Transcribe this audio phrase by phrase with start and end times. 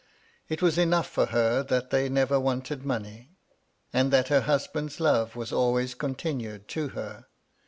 [0.49, 3.37] It was enough for her that they never wanted money,
[3.93, 7.27] and that her husband's love was always continued to her.